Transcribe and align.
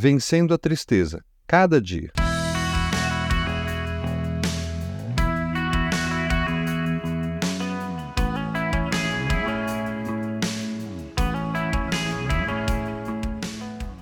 Vencendo 0.00 0.54
a 0.54 0.58
tristeza, 0.58 1.24
cada 1.44 1.80
dia. 1.80 2.12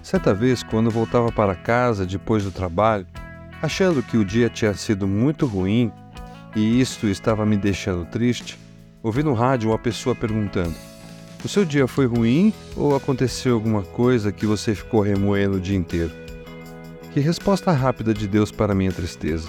Certa 0.03 0.35
vez, 0.35 0.63
quando 0.63 0.91
voltava 0.91 1.33
para 1.33 1.55
casa 1.55 2.05
depois 2.05 2.45
do 2.45 2.51
trabalho, 2.51 3.07
achando 3.63 4.03
que 4.03 4.19
o 4.19 4.25
dia 4.25 4.51
tinha 4.51 4.75
sido 4.75 5.09
muito 5.09 5.47
ruim 5.47 5.91
e 6.55 6.79
isto 6.79 7.07
estava 7.07 7.47
me 7.47 7.57
deixando 7.57 8.05
triste, 8.05 8.59
ouvi 9.03 9.23
no 9.23 9.33
rádio 9.33 9.71
uma 9.71 9.79
pessoa 9.79 10.15
perguntando: 10.15 10.75
O 11.45 11.49
seu 11.49 11.65
dia 11.65 11.87
foi 11.87 12.07
ruim 12.07 12.53
ou 12.75 12.97
aconteceu 12.97 13.55
alguma 13.55 13.83
coisa 13.83 14.33
que 14.33 14.47
você 14.47 14.75
ficou 14.75 15.01
remoendo 15.01 15.59
o 15.59 15.61
dia 15.61 15.77
inteiro? 15.77 16.11
Que 17.13 17.21
resposta 17.21 17.71
rápida 17.73 18.13
de 18.13 18.27
Deus 18.27 18.51
para 18.51 18.75
minha 18.75 18.93
tristeza. 18.93 19.49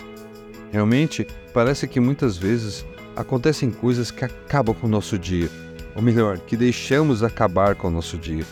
Realmente, 0.71 1.25
parece 1.53 1.87
que 1.87 1.99
muitas 1.99 2.37
vezes 2.37 2.85
acontecem 3.15 3.71
coisas 3.71 4.11
que 4.11 4.23
acabam 4.23 4.75
com 4.75 4.85
o 4.85 4.89
nosso 4.89 5.17
dia, 5.17 5.49
ou 5.95 6.01
melhor, 6.01 6.37
que 6.37 6.55
deixamos 6.55 7.23
acabar 7.23 7.73
com 7.75 7.87
o 7.87 7.91
nosso 7.91 8.17
dia. 8.17 8.45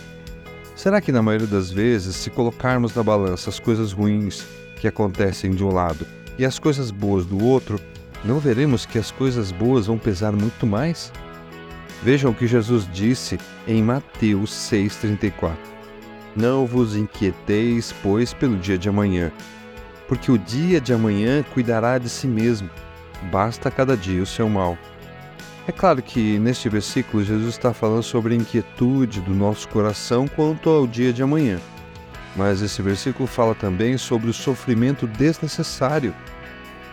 Será 0.75 0.99
que 0.99 1.11
na 1.11 1.21
maioria 1.21 1.47
das 1.47 1.71
vezes, 1.71 2.15
se 2.15 2.29
colocarmos 2.29 2.95
na 2.95 3.03
balança 3.03 3.49
as 3.49 3.59
coisas 3.59 3.91
ruins 3.91 4.43
que 4.77 4.87
acontecem 4.87 5.51
de 5.51 5.63
um 5.63 5.71
lado 5.71 6.05
e 6.37 6.45
as 6.45 6.57
coisas 6.57 6.89
boas 6.89 7.25
do 7.25 7.43
outro, 7.43 7.79
não 8.23 8.39
veremos 8.39 8.85
que 8.85 8.97
as 8.97 9.11
coisas 9.11 9.51
boas 9.51 9.85
vão 9.85 9.97
pesar 9.97 10.31
muito 10.33 10.65
mais? 10.65 11.11
Vejam 12.03 12.31
o 12.31 12.35
que 12.35 12.47
Jesus 12.47 12.87
disse 12.91 13.37
em 13.67 13.81
Mateus 13.81 14.51
6,34: 14.51 15.55
Não 16.35 16.65
vos 16.65 16.95
inquieteis, 16.95 17.93
pois, 18.03 18.33
pelo 18.33 18.57
dia 18.57 18.77
de 18.77 18.89
amanhã, 18.89 19.31
porque 20.07 20.31
o 20.31 20.37
dia 20.37 20.79
de 20.79 20.93
amanhã 20.93 21.43
cuidará 21.53 21.97
de 21.97 22.09
si 22.09 22.27
mesmo, 22.27 22.69
basta 23.31 23.71
cada 23.71 23.97
dia 23.97 24.21
o 24.21 24.25
seu 24.25 24.47
mal. 24.49 24.77
É 25.67 25.71
claro 25.71 26.01
que 26.01 26.37
neste 26.37 26.69
versículo 26.69 27.23
Jesus 27.23 27.55
está 27.55 27.73
falando 27.73 28.03
sobre 28.03 28.35
a 28.35 28.37
inquietude 28.37 29.19
do 29.19 29.33
nosso 29.33 29.67
coração 29.69 30.27
quanto 30.27 30.69
ao 30.69 30.85
dia 30.85 31.11
de 31.11 31.23
amanhã. 31.23 31.59
Mas 32.35 32.61
esse 32.61 32.81
versículo 32.83 33.25
fala 33.25 33.55
também 33.55 33.97
sobre 33.97 34.29
o 34.29 34.33
sofrimento 34.33 35.07
desnecessário 35.07 36.13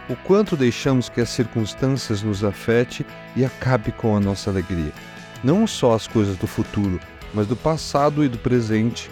o 0.09 0.17
quanto 0.17 0.57
deixamos 0.57 1.09
que 1.09 1.21
as 1.21 1.29
circunstâncias 1.29 2.23
nos 2.23 2.43
afete 2.43 3.07
e 3.37 3.45
acabe 3.45 3.93
com 3.93 4.17
a 4.17 4.21
nossa 4.21 4.51
alegria. 4.51 4.93
Não 5.43 5.67
só 5.67 5.95
as 5.95 6.07
coisas 6.07 6.37
do 6.37 6.47
futuro, 6.47 7.01
mas 7.33 7.47
do 7.47 7.57
passado 7.57 8.25
e 8.25 8.29
do 8.29 8.39
presente. 8.39 9.11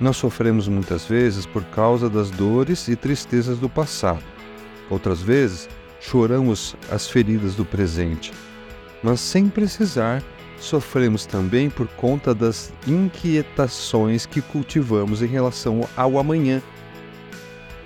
Nós 0.00 0.16
sofremos 0.16 0.68
muitas 0.68 1.04
vezes 1.04 1.44
por 1.44 1.64
causa 1.64 2.08
das 2.08 2.30
dores 2.30 2.86
e 2.88 2.94
tristezas 2.94 3.58
do 3.58 3.68
passado. 3.68 4.22
Outras 4.88 5.20
vezes, 5.20 5.68
choramos 6.00 6.76
as 6.90 7.08
feridas 7.08 7.54
do 7.54 7.64
presente. 7.64 8.32
Mas 9.02 9.20
sem 9.20 9.48
precisar, 9.48 10.22
sofremos 10.58 11.26
também 11.26 11.68
por 11.68 11.88
conta 11.88 12.34
das 12.34 12.72
inquietações 12.86 14.26
que 14.26 14.40
cultivamos 14.40 15.22
em 15.22 15.26
relação 15.26 15.88
ao 15.96 16.18
amanhã 16.18 16.62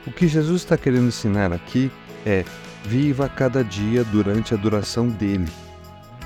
o 0.06 0.11
que 0.11 0.27
Jesus 0.27 0.62
está 0.62 0.77
querendo 0.77 1.08
ensinar 1.08 1.53
aqui 1.53 1.91
é: 2.27 2.45
viva 2.84 3.28
cada 3.28 3.62
dia 3.62 4.05
durante 4.05 4.55
a 4.55 4.56
duração 4.56 5.08
dele. 5.08 5.48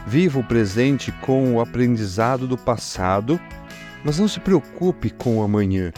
Viva 0.07 0.39
o 0.39 0.45
presente 0.45 1.11
com 1.21 1.55
o 1.55 1.61
aprendizado 1.61 2.47
do 2.47 2.57
passado, 2.57 3.41
mas 4.05 4.19
não 4.19 4.29
se 4.29 4.39
preocupe 4.39 5.11
com 5.11 5.39
o 5.39 5.43
amanhã. 5.43 5.93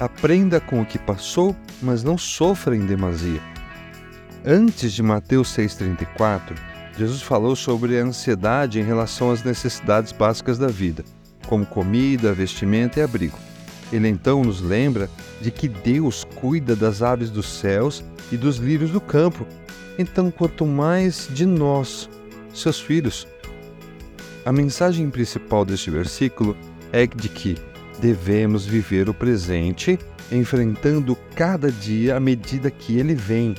Aprenda 0.00 0.60
com 0.60 0.82
o 0.82 0.86
que 0.86 0.98
passou, 0.98 1.54
mas 1.80 2.02
não 2.02 2.18
sofra 2.18 2.76
em 2.76 2.84
demasia. 2.84 3.40
Antes 4.44 4.92
de 4.92 5.02
Mateus 5.02 5.56
6,34, 5.56 6.56
Jesus 6.98 7.22
falou 7.22 7.56
sobre 7.56 7.98
a 7.98 8.02
ansiedade 8.02 8.80
em 8.80 8.82
relação 8.82 9.30
às 9.30 9.42
necessidades 9.42 10.12
básicas 10.12 10.58
da 10.58 10.66
vida, 10.66 11.04
como 11.46 11.64
comida, 11.64 12.34
vestimenta 12.34 13.00
e 13.00 13.02
abrigo. 13.02 13.38
Ele 13.94 14.08
então 14.08 14.42
nos 14.42 14.60
lembra 14.60 15.08
de 15.40 15.52
que 15.52 15.68
Deus 15.68 16.24
cuida 16.34 16.74
das 16.74 17.00
aves 17.00 17.30
dos 17.30 17.46
céus 17.46 18.04
e 18.32 18.36
dos 18.36 18.56
lírios 18.56 18.90
do 18.90 19.00
campo. 19.00 19.46
Então, 19.96 20.32
quanto 20.32 20.66
mais 20.66 21.28
de 21.32 21.46
nós, 21.46 22.10
seus 22.52 22.80
filhos. 22.80 23.28
A 24.44 24.50
mensagem 24.52 25.08
principal 25.10 25.64
deste 25.64 25.92
versículo 25.92 26.56
é 26.92 27.06
de 27.06 27.28
que 27.28 27.56
devemos 28.00 28.66
viver 28.66 29.08
o 29.08 29.14
presente, 29.14 29.96
enfrentando 30.32 31.16
cada 31.36 31.70
dia 31.70 32.16
à 32.16 32.20
medida 32.20 32.72
que 32.72 32.98
ele 32.98 33.14
vem, 33.14 33.54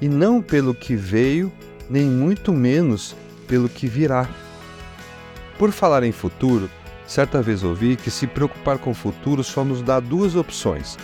e 0.00 0.08
não 0.08 0.40
pelo 0.40 0.72
que 0.72 0.94
veio, 0.94 1.52
nem 1.90 2.04
muito 2.04 2.52
menos 2.52 3.16
pelo 3.48 3.68
que 3.68 3.88
virá. 3.88 4.30
Por 5.58 5.72
falar 5.72 6.04
em 6.04 6.12
futuro, 6.12 6.70
Certa 7.06 7.42
vez 7.42 7.62
ouvi 7.62 7.96
que 7.96 8.10
se 8.10 8.26
preocupar 8.26 8.78
com 8.78 8.90
o 8.90 8.94
futuro 8.94 9.44
só 9.44 9.64
nos 9.64 9.82
dá 9.82 10.00
duas 10.00 10.34
opções: 10.34 10.96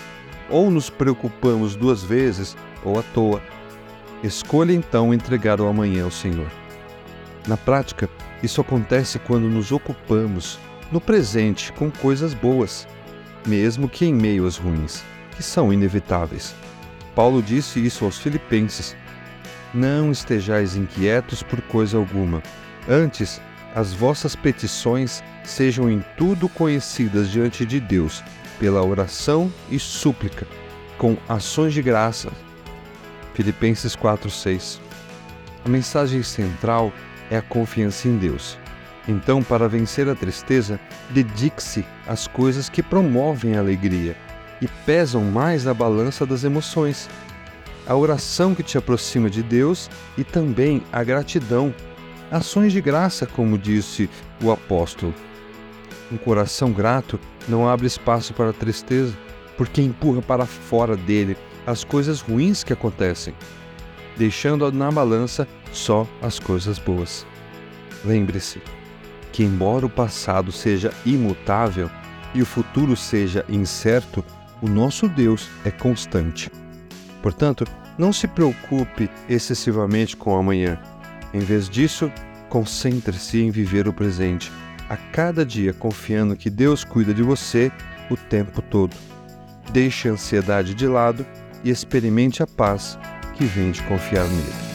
ou 0.49 0.71
nos 0.71 0.89
preocupamos 0.89 1.77
duas 1.77 2.03
vezes 2.03 2.57
ou 2.85 2.99
à 2.99 3.03
toa. 3.03 3.43
Escolha 4.23 4.73
então 4.73 5.15
entregar 5.15 5.61
o 5.61 5.67
amanhã 5.67 6.05
ao 6.05 6.11
Senhor. 6.11 6.51
Na 7.47 7.57
prática, 7.57 8.09
isso 8.43 8.61
acontece 8.61 9.19
quando 9.19 9.49
nos 9.49 9.73
ocupamos 9.73 10.59
no 10.91 11.01
presente 11.01 11.73
com 11.73 11.91
coisas 11.91 12.35
boas, 12.35 12.87
mesmo 13.47 13.89
que 13.89 14.05
em 14.05 14.15
meio 14.15 14.47
às 14.47 14.57
ruins, 14.57 15.03
que 15.37 15.43
são 15.43 15.73
inevitáveis. 15.73 16.55
Paulo 17.15 17.43
disse 17.43 17.85
isso 17.85 18.05
aos 18.05 18.19
Filipenses: 18.19 18.97
Não 19.73 20.11
estejais 20.11 20.77
inquietos 20.77 21.43
por 21.43 21.61
coisa 21.63 21.97
alguma, 21.97 22.43
antes 22.89 23.41
as 23.75 23.93
vossas 23.93 24.35
petições 24.35 25.23
sejam 25.45 25.91
em 25.91 26.05
tudo 26.17 26.49
conhecidas 26.49 27.31
diante 27.31 27.65
de 27.65 27.81
Deus, 27.81 28.23
pela 28.59 28.85
oração 28.85 29.53
e 29.71 29.79
súplica, 29.79 30.47
com 30.99 31.17
ações 31.29 31.73
de 31.73 31.83
graça. 31.83 32.31
Filipenses 33.35 33.97
4:6. 33.97 34.81
A 35.65 35.69
mensagem 35.69 36.23
central 36.23 36.93
é 37.31 37.37
a 37.37 37.43
confiança 37.43 38.09
em 38.09 38.17
Deus. 38.17 38.59
Então, 39.09 39.43
para 39.43 39.69
vencer 39.69 40.09
a 40.09 40.15
tristeza, 40.15 40.79
dedique-se 41.11 41.85
às 42.07 42.27
coisas 42.27 42.69
que 42.69 42.83
promovem 42.83 43.57
a 43.57 43.61
alegria 43.61 44.17
e 44.61 44.69
pesam 44.85 45.25
mais 45.25 45.65
na 45.65 45.73
balança 45.73 46.27
das 46.27 46.45
emoções. 46.45 47.09
A 47.87 47.97
oração 47.97 48.55
que 48.55 48.63
te 48.63 48.77
aproxima 48.77 49.31
de 49.31 49.43
Deus 49.43 49.91
e 50.19 50.25
também 50.25 50.83
a 50.93 51.03
gratidão 51.03 51.75
ações 52.31 52.73
de 52.73 52.81
graça, 52.81 53.27
como 53.27 53.59
disse 53.59 54.09
o 54.43 54.51
apóstolo. 54.51 55.15
Um 56.13 56.17
coração 56.17 56.73
grato 56.73 57.19
não 57.49 57.69
abre 57.69 57.87
espaço 57.87 58.33
para 58.35 58.51
a 58.51 58.55
tristeza, 58.55 59.17
porque 59.57 59.83
empurra 59.83 60.23
para 60.23 60.47
fora 60.47 60.97
dele 60.97 61.37
as 61.67 61.85
coisas 61.85 62.21
ruins 62.21 62.65
que 62.65 62.73
acontecem, 62.73 63.35
deixando 64.17 64.71
na 64.73 64.91
balança 64.91 65.47
só 65.73 66.07
as 66.23 66.39
coisas 66.39 66.79
boas. 66.79 67.27
Lembre-se 68.05 68.61
que, 69.33 69.45
embora 69.45 69.87
o 69.87 69.91
passado 69.91 70.51
seja 70.51 70.93
imutável 71.05 71.91
e 72.35 72.43
o 72.43 72.47
futuro 72.47 72.97
seja 72.97 73.45
incerto, 73.49 74.25
o 74.63 74.69
nosso 74.69 75.09
Deus 75.09 75.49
é 75.65 75.71
constante. 75.71 76.51
Portanto, 77.23 77.65
não 77.99 78.13
se 78.13 78.27
preocupe 78.27 79.11
excessivamente 79.29 80.17
com 80.17 80.35
o 80.35 80.39
amanhã 80.39 80.79
em 81.33 81.41
vez 81.41 81.69
disso, 81.69 82.11
concentre-se 82.49 83.41
em 83.41 83.51
viver 83.51 83.87
o 83.87 83.93
presente, 83.93 84.51
a 84.89 84.97
cada 84.97 85.47
dia 85.47 85.73
confiando 85.73 86.37
que 86.37 86.51
Deus 86.51 86.83
cuida 86.83 87.15
de 87.15 87.23
você 87.23 87.71
o 88.11 88.17
tempo 88.17 88.61
todo. 88.61 88.97
Deixe 89.73 90.09
a 90.09 90.13
ansiedade 90.13 90.75
de 90.75 90.87
lado 90.87 91.25
e 91.63 91.71
experimente 91.71 92.43
a 92.43 92.47
paz 92.47 92.99
que 93.35 93.45
vem 93.45 93.71
de 93.71 93.83
confiar 93.85 94.27
nele. 94.27 94.71